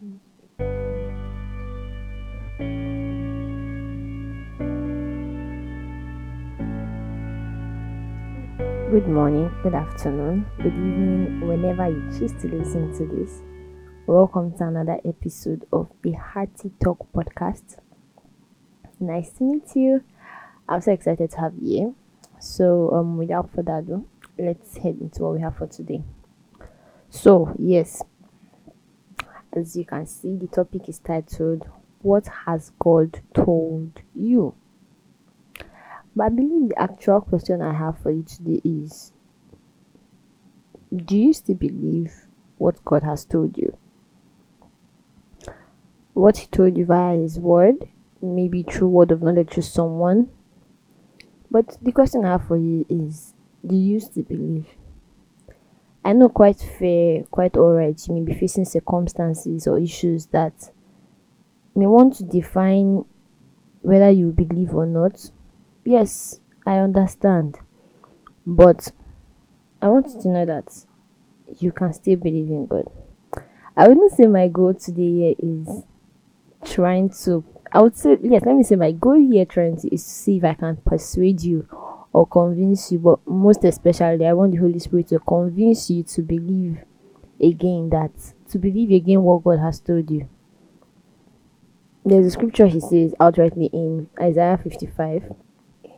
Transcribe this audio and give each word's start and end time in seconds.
Good 0.00 0.16
morning, 9.06 9.54
good 9.62 9.74
afternoon, 9.74 10.46
good 10.56 10.68
evening, 10.68 11.46
whenever 11.46 11.90
you 11.90 12.00
choose 12.18 12.32
to 12.40 12.48
listen 12.48 12.96
to 12.96 13.04
this. 13.14 13.42
Welcome 14.06 14.56
to 14.56 14.68
another 14.68 14.98
episode 15.04 15.66
of 15.70 15.90
the 16.00 16.12
Hearty 16.12 16.70
Talk 16.82 17.06
podcast. 17.12 17.76
Nice 18.98 19.32
to 19.32 19.44
meet 19.44 19.76
you. 19.76 20.02
I'm 20.66 20.80
so 20.80 20.92
excited 20.92 21.30
to 21.32 21.40
have 21.40 21.52
you. 21.60 21.94
So, 22.38 22.90
um, 22.92 23.18
without 23.18 23.50
further 23.54 23.76
ado, 23.76 24.06
let's 24.38 24.78
head 24.78 24.96
into 24.98 25.24
what 25.24 25.34
we 25.34 25.40
have 25.42 25.56
for 25.58 25.66
today. 25.66 26.02
So, 27.10 27.54
yes, 27.58 28.02
as 29.52 29.76
you 29.76 29.84
can 29.84 30.06
see, 30.06 30.36
the 30.36 30.46
topic 30.46 30.88
is 30.88 30.98
titled 30.98 31.68
What 32.02 32.28
Has 32.46 32.72
God 32.78 33.20
Told 33.34 34.00
You? 34.14 34.54
But 36.14 36.24
I 36.24 36.28
believe 36.28 36.68
the 36.70 36.80
actual 36.80 37.20
question 37.20 37.60
I 37.62 37.72
have 37.72 37.98
for 37.98 38.10
you 38.10 38.22
today 38.22 38.60
is 38.64 39.12
Do 40.94 41.16
you 41.16 41.32
still 41.32 41.56
believe 41.56 42.26
what 42.58 42.84
God 42.84 43.02
has 43.02 43.24
told 43.24 43.56
you? 43.58 43.76
What 46.14 46.38
He 46.38 46.46
told 46.46 46.76
you 46.76 46.84
via 46.84 47.16
His 47.16 47.38
word, 47.38 47.88
maybe 48.22 48.62
through 48.62 48.88
word 48.88 49.10
of 49.10 49.22
knowledge 49.22 49.50
to 49.50 49.62
someone. 49.62 50.30
But 51.50 51.76
the 51.82 51.92
question 51.92 52.24
I 52.24 52.32
have 52.32 52.46
for 52.46 52.56
you 52.56 52.86
is 52.88 53.34
Do 53.66 53.74
you 53.74 53.98
still 53.98 54.24
believe? 54.24 54.66
I 56.10 56.12
know 56.12 56.28
quite 56.28 56.58
fair, 56.58 57.22
quite 57.30 57.56
alright, 57.56 57.96
you 58.08 58.14
may 58.16 58.22
be 58.22 58.34
facing 58.34 58.64
circumstances 58.64 59.68
or 59.68 59.78
issues 59.78 60.26
that 60.32 60.72
may 61.76 61.86
want 61.86 62.16
to 62.16 62.24
define 62.24 63.04
whether 63.82 64.10
you 64.10 64.32
believe 64.32 64.74
or 64.74 64.86
not. 64.86 65.30
Yes, 65.84 66.40
I 66.66 66.78
understand. 66.78 67.58
But 68.44 68.90
I 69.80 69.86
want 69.86 70.08
you 70.08 70.20
to 70.22 70.28
know 70.30 70.46
that 70.46 70.84
you 71.60 71.70
can 71.70 71.92
still 71.92 72.16
believe 72.16 72.48
in 72.48 72.66
God. 72.66 72.90
I 73.76 73.86
wouldn't 73.86 74.10
say 74.10 74.26
my 74.26 74.48
goal 74.48 74.74
today 74.74 75.36
is 75.38 75.84
trying 76.64 77.10
to 77.22 77.44
I 77.70 77.82
would 77.82 77.96
say 77.96 78.18
yes, 78.20 78.42
let 78.44 78.56
me 78.56 78.64
say 78.64 78.74
my 78.74 78.90
goal 78.90 79.14
here 79.14 79.44
trying 79.44 79.76
to 79.76 79.94
is 79.94 80.02
to 80.02 80.10
see 80.10 80.38
if 80.38 80.44
I 80.44 80.54
can 80.54 80.78
persuade 80.78 81.40
you 81.42 81.68
or 82.12 82.26
convince 82.26 82.90
you, 82.92 82.98
but 82.98 83.26
most 83.26 83.64
especially, 83.64 84.26
I 84.26 84.32
want 84.32 84.52
the 84.52 84.58
Holy 84.58 84.78
Spirit 84.78 85.08
to 85.08 85.18
convince 85.20 85.90
you 85.90 86.02
to 86.04 86.22
believe 86.22 86.78
again 87.40 87.88
that 87.90 88.10
to 88.50 88.58
believe 88.58 88.90
again 88.90 89.22
what 89.22 89.44
God 89.44 89.60
has 89.60 89.80
told 89.80 90.10
you. 90.10 90.28
There's 92.04 92.26
a 92.26 92.30
scripture 92.30 92.66
he 92.66 92.80
says 92.80 93.14
outrightly 93.20 93.70
in 93.72 94.08
Isaiah 94.20 94.58
55. 94.62 95.34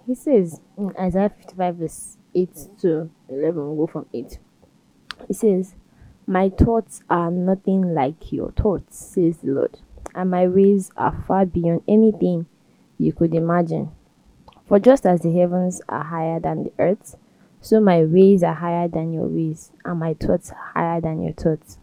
He 0.07 0.15
says 0.15 0.61
in 0.77 0.93
Isaiah 0.99 1.31
55, 1.31 1.77
verse 1.77 2.19
8 2.35 2.51
to 2.81 3.11
11, 3.29 3.55
we'll 3.55 3.87
go 3.87 3.93
from 3.93 4.07
8. 4.13 4.39
He 5.29 5.35
says, 5.35 5.75
My 6.27 6.51
thoughts 6.51 7.03
are 7.09 7.31
nothing 7.31 7.95
like 7.95 8.33
your 8.33 8.53
thoughts, 8.53 8.99
says 8.99 9.39
the 9.39 9.53
Lord, 9.53 9.79
and 10.15 10.31
my 10.31 10.49
ways 10.49 10.91
are 10.97 11.25
far 11.27 11.47
beyond 11.47 11.83
anything 11.87 12.47
you 12.99 13.13
could 13.13 13.35
imagine. 13.35 13.93
For 14.67 14.79
just 14.79 15.07
as 15.07 15.21
the 15.21 15.33
heavens 15.33 15.83
are 15.89 16.05
higher 16.05 16.41
than 16.41 16.65
the 16.65 16.73
earth, 16.79 17.17
so 17.61 17.81
my 17.81 18.05
ways 18.05 18.43
are 18.43 18.55
higher 18.55 18.89
than 18.89 19.13
your 19.13 19.27
ways, 19.27 19.71
and 19.85 20.01
my 20.01 20.15
thoughts 20.15 20.51
higher 20.75 21.01
than 21.01 21.23
your 21.23 21.33
thoughts. 21.33 21.79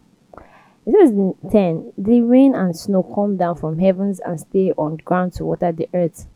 It 0.86 0.94
says 0.94 1.12
in 1.12 1.36
10 1.52 1.94
The 1.98 2.22
rain 2.22 2.56
and 2.56 2.76
snow 2.76 3.04
come 3.04 3.38
down 3.38 3.56
from 3.56 3.80
heavens 3.80 4.20
and 4.20 4.40
stay 4.40 4.72
on 4.72 4.98
ground 4.98 5.34
to 5.34 5.46
water 5.46 5.72
the 5.72 5.88
earth. 5.94 6.28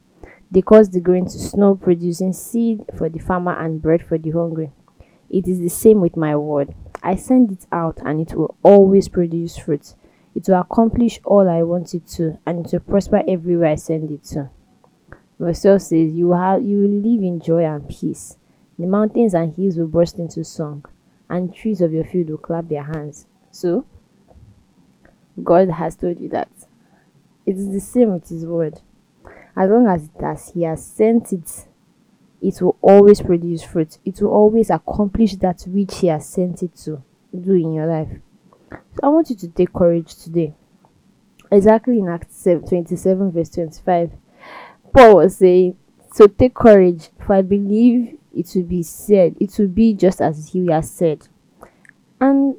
They 0.51 0.61
cause 0.61 0.89
the 0.91 0.99
grain 0.99 1.25
to 1.25 1.39
snow, 1.39 1.75
producing 1.75 2.33
seed 2.33 2.85
for 2.95 3.09
the 3.09 3.17
farmer 3.17 3.57
and 3.57 3.81
bread 3.81 4.05
for 4.05 4.19
the 4.19 4.29
hungry. 4.29 4.71
It 5.29 5.47
is 5.47 5.59
the 5.59 5.69
same 5.69 5.99
with 5.99 6.15
my 6.15 6.35
word. 6.35 6.75
I 7.01 7.15
send 7.15 7.51
it 7.51 7.65
out, 7.71 7.97
and 8.05 8.21
it 8.21 8.35
will 8.35 8.55
always 8.61 9.09
produce 9.09 9.57
fruit. 9.57 9.95
It 10.35 10.47
will 10.47 10.59
accomplish 10.59 11.19
all 11.25 11.49
I 11.49 11.63
want 11.63 11.95
it 11.95 12.05
to, 12.09 12.37
and 12.45 12.65
it 12.65 12.71
will 12.71 12.79
prosper 12.81 13.23
everywhere 13.27 13.71
I 13.71 13.75
send 13.75 14.11
it 14.11 14.23
to. 14.25 14.51
Verse 15.39 15.61
12 15.61 15.81
says, 15.81 16.13
You 16.13 16.27
will, 16.27 16.37
have, 16.37 16.63
you 16.63 16.77
will 16.77 16.89
live 16.89 17.23
in 17.23 17.39
joy 17.39 17.65
and 17.65 17.87
peace. 17.87 18.37
The 18.77 18.87
mountains 18.87 19.33
and 19.33 19.55
hills 19.55 19.77
will 19.77 19.87
burst 19.87 20.17
into 20.17 20.43
song, 20.43 20.85
and 21.29 21.53
trees 21.53 21.81
of 21.81 21.93
your 21.93 22.05
field 22.05 22.29
will 22.29 22.37
clap 22.37 22.67
their 22.67 22.83
hands. 22.83 23.27
So, 23.51 23.85
God 25.43 25.69
has 25.69 25.95
told 25.95 26.19
you 26.19 26.29
that. 26.29 26.49
It 27.45 27.57
is 27.57 27.71
the 27.71 27.79
same 27.79 28.13
with 28.13 28.29
His 28.29 28.45
word. 28.45 28.81
As 29.55 29.69
long 29.69 29.87
as 29.87 30.05
it 30.05 30.21
has, 30.21 30.51
He 30.51 30.63
has 30.63 30.85
sent 30.85 31.33
it, 31.33 31.67
it 32.41 32.61
will 32.61 32.77
always 32.81 33.21
produce 33.21 33.63
fruit. 33.63 33.97
It 34.05 34.21
will 34.21 34.31
always 34.31 34.69
accomplish 34.69 35.35
that 35.35 35.63
which 35.67 35.99
He 35.99 36.07
has 36.07 36.27
sent 36.27 36.63
it 36.63 36.75
to 36.77 37.03
do 37.37 37.53
in 37.53 37.73
your 37.73 37.87
life. 37.87 38.09
So, 38.71 38.99
I 39.03 39.07
want 39.09 39.29
you 39.29 39.35
to 39.37 39.47
take 39.47 39.73
courage 39.73 40.15
today. 40.15 40.53
Exactly 41.51 41.99
in 41.99 42.09
Acts 42.09 42.43
27, 42.43 43.31
verse 43.31 43.49
25 43.49 44.11
Paul 44.93 45.17
was 45.17 45.37
saying, 45.37 45.75
So 46.13 46.27
take 46.27 46.53
courage, 46.53 47.09
for 47.25 47.33
I 47.33 47.41
believe 47.41 48.17
it 48.35 48.51
will 48.55 48.63
be 48.63 48.83
said, 48.83 49.35
it 49.39 49.57
will 49.57 49.67
be 49.67 49.93
just 49.93 50.21
as 50.21 50.49
he 50.49 50.67
has 50.71 50.89
said. 50.89 51.27
And 52.21 52.55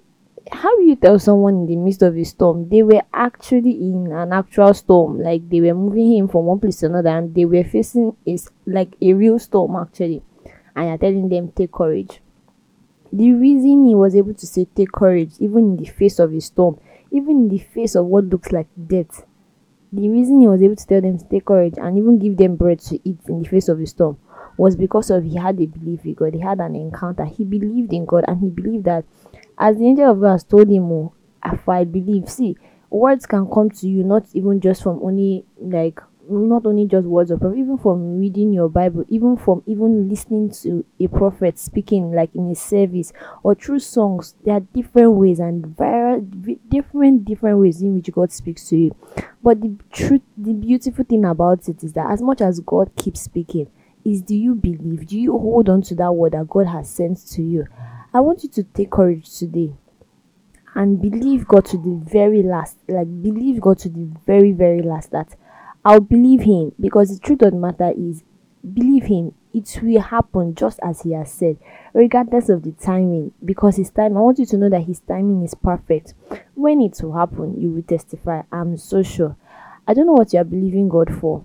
how 0.53 0.77
do 0.77 0.83
you 0.83 0.97
tell 0.97 1.19
someone 1.19 1.55
in 1.55 1.67
the 1.67 1.77
midst 1.77 2.03
of 2.03 2.17
a 2.17 2.25
storm? 2.25 2.69
They 2.69 2.83
were 2.83 3.03
actually 3.13 3.73
in 3.73 4.13
an 4.13 4.33
actual 4.33 4.75
storm, 4.75 5.21
like 5.21 5.49
they 5.49 5.61
were 5.61 5.75
moving 5.75 6.17
him 6.17 6.29
from 6.29 6.47
one 6.47 6.61
place 6.61 6.79
to 6.79 6.87
another, 6.87 7.11
and 7.11 7.35
they 7.35 7.45
were 7.45 7.65
facing 7.65 8.17
is 8.27 8.51
like 8.67 8.95
a 9.01 9.13
real 9.15 9.39
storm 9.39 9.77
actually. 9.77 10.23
And 10.77 10.89
you're 10.89 10.99
telling 10.99 11.29
them, 11.29 11.53
take 11.53 11.73
courage. 11.73 12.21
The 13.13 13.33
reason 13.33 13.87
he 13.87 13.95
was 13.95 14.17
able 14.17 14.35
to 14.35 14.47
say 14.47 14.67
take 14.75 14.91
courage, 14.91 15.35
even 15.39 15.59
in 15.59 15.77
the 15.77 15.87
face 15.87 16.19
of 16.19 16.35
a 16.35 16.41
storm, 16.41 16.81
even 17.13 17.45
in 17.45 17.49
the 17.49 17.59
face 17.59 17.95
of 17.95 18.07
what 18.07 18.25
looks 18.25 18.51
like 18.51 18.67
death, 18.87 19.25
the 19.95 20.09
reason 20.09 20.41
he 20.41 20.49
was 20.49 20.61
able 20.61 20.77
to 20.77 20.87
tell 20.87 21.01
them 21.01 21.19
to 21.19 21.25
take 21.29 21.45
courage 21.45 21.75
and 21.77 21.97
even 21.97 22.19
give 22.19 22.37
them 22.37 22.57
bread 22.57 22.81
to 22.81 22.99
eat 23.09 23.19
in 23.29 23.43
the 23.43 23.49
face 23.49 23.69
of 23.69 23.79
the 23.79 23.87
storm 23.87 24.19
was 24.57 24.77
because 24.77 25.11
of 25.11 25.25
he 25.25 25.37
had 25.37 25.61
a 25.61 25.67
belief 25.67 26.05
in 26.05 26.15
God. 26.15 26.35
He 26.35 26.41
had 26.41 26.59
an 26.61 26.75
encounter. 26.75 27.25
He 27.25 27.45
believed 27.45 27.93
in 27.93 28.05
God 28.05 28.25
and 28.27 28.41
he 28.41 28.49
believed 28.49 28.85
that 28.85 29.05
as 29.57 29.79
the 29.79 29.87
angel 29.87 30.11
of 30.11 30.21
God 30.21 30.33
has 30.33 30.45
told 30.45 30.69
him, 30.69 30.91
oh, 30.91 31.13
if 31.45 31.69
I 31.69 31.85
believe, 31.85 32.29
see, 32.29 32.57
words 32.91 33.27
can 33.27 33.49
come 33.49 33.71
to 33.71 33.89
you 33.89 34.03
not 34.03 34.25
even 34.33 34.61
just 34.61 34.83
from 34.83 35.01
only 35.03 35.45
like 35.61 36.01
not 36.29 36.67
only 36.67 36.87
just 36.87 37.07
words 37.07 37.31
of 37.31 37.41
prophet, 37.41 37.59
even 37.59 37.79
from 37.79 38.19
reading 38.19 38.53
your 38.53 38.69
Bible, 38.69 39.05
even 39.09 39.37
from 39.37 39.63
even 39.67 40.09
listening 40.09 40.51
to 40.63 40.85
a 41.01 41.07
prophet 41.09 41.59
speaking 41.59 42.13
like 42.13 42.35
in 42.35 42.51
a 42.51 42.55
service 42.55 43.13
or 43.43 43.55
through 43.55 43.81
songs, 43.81 44.35
there 44.45 44.55
are 44.55 44.61
different 44.61 45.13
ways 45.13 45.39
and 45.41 45.67
very 45.77 46.21
different 46.69 47.25
different 47.25 47.59
ways 47.59 47.83
in 47.83 47.95
which 47.95 48.11
God 48.13 48.33
speaks 48.33 48.69
to 48.69 48.77
you. 48.77 48.97
But 49.43 49.61
the 49.61 49.77
truth, 49.93 50.23
the 50.37 50.53
beautiful 50.53 51.05
thing 51.05 51.25
about 51.25 51.69
it 51.69 51.83
is 51.83 51.93
that 51.93 52.11
as 52.11 52.23
much 52.23 52.41
as 52.41 52.61
God 52.61 52.91
keeps 52.97 53.21
speaking, 53.21 53.71
is 54.05 54.23
do 54.23 54.37
you 54.37 54.55
believe? 54.55 55.07
Do 55.07 55.19
you 55.19 55.33
hold 55.33 55.69
on 55.69 55.83
to 55.83 55.95
that 55.97 56.13
word 56.13 56.33
that 56.33 56.49
God 56.49 56.67
has 56.67 56.91
sent 56.91 57.27
to 57.33 57.43
you? 57.43 57.67
I 58.13 58.21
want 58.21 58.43
you 58.43 58.49
to 58.51 58.63
take 58.63 58.91
courage 58.91 59.37
today 59.39 59.73
and 60.75 61.01
believe 61.01 61.47
God 61.47 61.65
to 61.67 61.77
the 61.77 62.01
very 62.05 62.43
last. 62.43 62.79
Like 62.89 63.07
believe 63.23 63.61
God 63.61 63.79
to 63.81 63.89
the 63.89 64.09
very, 64.27 64.53
very 64.53 64.83
last 64.83 65.11
that 65.13 65.35
I'll 65.85 66.01
believe 66.01 66.43
him 66.43 66.73
because 66.81 67.11
the 67.11 67.25
truth 67.25 67.43
of 67.43 67.53
the 67.53 67.59
matter 67.59 67.93
is 67.97 68.25
believe 68.73 69.05
him 69.05 69.35
it 69.53 69.79
will 69.83 70.01
happen 70.01 70.55
just 70.55 70.81
as 70.83 71.03
he 71.03 71.13
has 71.13 71.31
said 71.31 71.59
regardless 71.93 72.49
of 72.49 72.63
the 72.63 72.73
timing 72.73 73.33
because 73.45 73.77
his 73.77 73.91
time 73.91 74.17
i 74.17 74.21
want 74.21 74.39
you 74.39 74.47
to 74.47 74.57
know 74.57 74.71
that 74.71 74.85
his 74.85 75.01
timing 75.01 75.45
is 75.45 75.55
perfect. 75.55 76.15
When 76.55 76.81
it 76.81 76.99
will 77.03 77.13
happen 77.13 77.61
you 77.61 77.71
will 77.71 77.83
testify 77.83 78.43
i'm 78.51 78.77
so 78.79 79.03
sure. 79.03 79.37
I 79.87 79.93
don't 79.93 80.07
know 80.07 80.15
what 80.15 80.33
you 80.33 80.41
are 80.41 80.45
believing 80.45 80.89
god 80.89 81.13
for. 81.15 81.45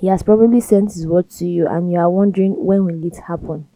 He 0.00 0.06
has 0.06 0.22
probably 0.22 0.60
sent 0.60 0.92
his 0.92 1.06
word 1.06 1.28
to 1.30 1.46
you 1.46 1.66
and 1.66 1.90
you 1.90 1.98
are 1.98 2.10
wondering 2.10 2.64
when 2.64 2.84
will 2.84 3.04
it 3.04 3.16
happen? 3.26 3.66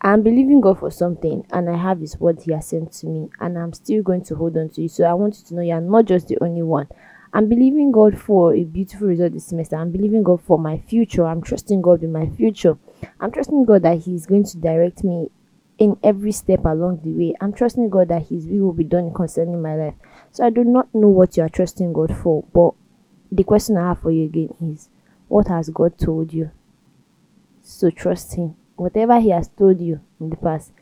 I'm 0.00 0.22
believing 0.22 0.60
god 0.60 0.78
for 0.78 0.92
something 0.92 1.44
and 1.50 1.68
i 1.68 1.76
have 1.76 1.98
his 1.98 2.20
word 2.20 2.40
he 2.42 2.52
has 2.52 2.68
sent 2.68 2.92
to 2.92 3.08
me 3.08 3.30
and 3.40 3.58
i'm 3.58 3.72
still 3.72 4.04
going 4.04 4.22
to 4.26 4.36
hold 4.36 4.56
on 4.56 4.68
to 4.70 4.82
you 4.82 4.88
so 4.88 5.02
i 5.02 5.12
want 5.12 5.36
you 5.38 5.44
to 5.46 5.54
know 5.56 5.62
you 5.62 5.72
are 5.72 5.80
not 5.80 6.04
just 6.04 6.28
the 6.28 6.38
only 6.40 6.62
one 6.62 6.86
I'm 7.32 7.48
believing 7.48 7.92
God 7.92 8.18
for 8.18 8.54
a 8.54 8.64
beautiful 8.64 9.08
result 9.08 9.32
this 9.32 9.46
semester. 9.46 9.76
I'm 9.76 9.92
believing 9.92 10.22
God 10.22 10.40
for 10.40 10.58
my 10.58 10.78
future. 10.78 11.26
I'm 11.26 11.42
trusting 11.42 11.82
God 11.82 12.02
in 12.02 12.12
my 12.12 12.26
future. 12.30 12.78
I'm 13.20 13.30
trusting 13.30 13.64
God 13.64 13.82
that 13.82 13.98
He's 13.98 14.26
going 14.26 14.44
to 14.44 14.56
direct 14.56 15.04
me 15.04 15.30
in 15.78 15.98
every 16.02 16.32
step 16.32 16.64
along 16.64 17.00
the 17.04 17.10
way. 17.10 17.34
I'm 17.40 17.52
trusting 17.52 17.90
God 17.90 18.08
that 18.08 18.28
His 18.28 18.46
will 18.46 18.66
will 18.66 18.72
be 18.72 18.84
done 18.84 19.12
concerning 19.12 19.60
my 19.60 19.76
life. 19.76 19.94
So 20.32 20.44
I 20.44 20.50
do 20.50 20.64
not 20.64 20.92
know 20.94 21.08
what 21.08 21.36
you 21.36 21.42
are 21.42 21.48
trusting 21.48 21.92
God 21.92 22.16
for, 22.16 22.44
but 22.54 22.72
the 23.30 23.44
question 23.44 23.76
I 23.76 23.88
have 23.88 24.00
for 24.00 24.10
you 24.10 24.24
again 24.24 24.54
is 24.60 24.88
what 25.28 25.48
has 25.48 25.68
God 25.68 25.98
told 25.98 26.32
you? 26.32 26.50
So 27.62 27.90
trust 27.90 28.34
Him. 28.36 28.56
Whatever 28.76 29.20
He 29.20 29.30
has 29.30 29.48
told 29.48 29.80
you 29.80 30.00
in 30.18 30.30
the 30.30 30.36
past, 30.36 30.72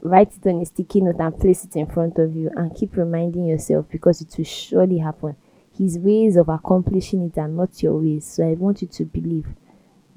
write 0.00 0.32
it 0.34 0.48
on 0.48 0.62
a 0.62 0.64
sticky 0.64 1.02
note 1.02 1.20
and 1.20 1.38
place 1.38 1.64
it 1.64 1.76
in 1.76 1.86
front 1.86 2.18
of 2.18 2.34
you 2.34 2.50
and 2.56 2.74
keep 2.74 2.96
reminding 2.96 3.44
yourself 3.44 3.86
because 3.90 4.22
it 4.22 4.34
will 4.38 4.44
surely 4.44 4.98
happen. 4.98 5.36
His 5.76 5.98
ways 5.98 6.36
of 6.36 6.48
accomplishing 6.48 7.24
it 7.26 7.38
are 7.38 7.48
not 7.48 7.82
your 7.82 7.98
ways. 7.98 8.26
So 8.26 8.46
I 8.46 8.54
want 8.54 8.82
you 8.82 8.88
to 8.88 9.04
believe. 9.04 9.46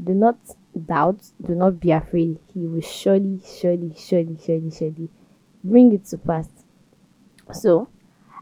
Do 0.04 0.14
not 0.14 0.38
doubt, 0.86 1.22
do 1.42 1.56
not 1.56 1.80
be 1.80 1.92
afraid. 1.92 2.40
He 2.54 2.68
will 2.68 2.82
surely, 2.82 3.42
surely, 3.60 3.94
surely, 3.98 4.38
surely, 4.44 4.72
surely 4.72 5.10
bring 5.64 5.94
it 5.94 6.06
to 6.06 6.18
pass. 6.18 6.48
So 7.54 7.88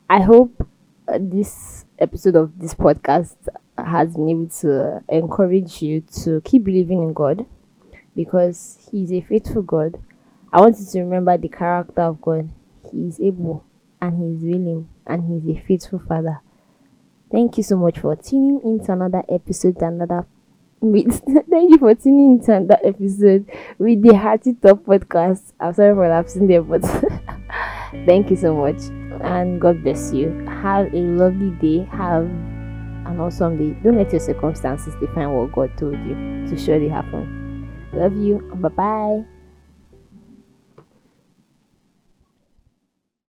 I 0.09 0.21
hope 0.21 0.67
uh, 1.07 1.19
this 1.21 1.85
episode 1.99 2.35
of 2.35 2.57
this 2.59 2.73
podcast 2.73 3.35
has 3.77 4.15
been 4.15 4.29
able 4.29 4.47
to 4.47 5.03
encourage 5.09 5.81
you 5.81 6.01
to 6.23 6.41
keep 6.41 6.63
believing 6.63 7.03
in 7.03 7.13
God 7.13 7.45
because 8.15 8.89
He's 8.91 9.11
a 9.11 9.21
faithful 9.21 9.61
God. 9.61 10.01
I 10.51 10.61
want 10.61 10.79
you 10.79 10.85
to 10.85 10.99
remember 11.01 11.37
the 11.37 11.49
character 11.49 12.01
of 12.01 12.21
God. 12.21 12.49
He 12.91 13.07
is 13.07 13.19
able 13.19 13.63
and 14.01 14.17
He 14.17 14.35
is 14.35 14.43
willing 14.43 14.89
and 15.07 15.23
He 15.23 15.51
is 15.51 15.57
a 15.57 15.61
faithful 15.61 15.99
Father. 15.99 16.41
Thank 17.33 17.57
you 17.57 17.63
so 17.63 17.77
much 17.77 17.97
for 17.97 18.15
tuning 18.15 18.61
in 18.63 18.85
to 18.85 18.91
another 18.91 19.23
episode, 19.27 19.81
another 19.81 20.27
with 20.81 21.19
thank 21.49 21.71
you 21.71 21.79
for 21.79 21.95
tuning 21.95 22.33
into 22.33 22.53
another 22.53 22.77
episode 22.83 23.49
with 23.79 24.03
the 24.03 24.15
Hearty 24.15 24.53
Top 24.53 24.83
podcast. 24.83 25.41
I'm 25.59 25.73
sorry 25.73 25.95
for 25.95 26.07
lapsing 26.07 26.45
there, 26.45 26.61
but 26.61 26.83
thank 28.05 28.29
you 28.29 28.35
so 28.35 28.55
much 28.55 28.77
and 29.23 29.59
God 29.59 29.81
bless 29.81 30.13
you. 30.13 30.29
Have 30.45 30.93
a 30.93 30.97
lovely 30.97 31.49
day. 31.51 31.85
Have 31.91 32.25
an 32.25 33.19
awesome 33.19 33.57
day. 33.57 33.79
Don't 33.81 33.97
let 33.97 34.11
your 34.11 34.19
circumstances 34.19 34.93
define 34.99 35.31
what 35.31 35.51
God 35.53 35.75
told 35.75 35.97
you 36.05 36.45
to 36.47 36.55
surely 36.55 36.87
happen. 36.87 37.67
Love 37.93 38.15
you. 38.15 38.39
Bye 38.55 38.69
bye. 38.69 39.32